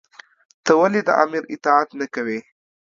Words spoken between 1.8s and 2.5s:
نۀ کوې؟